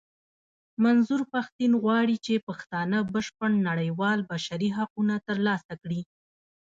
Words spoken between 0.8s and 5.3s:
منظور پښتين غواړي چې پښتانه بشپړ نړېوال بشري حقونه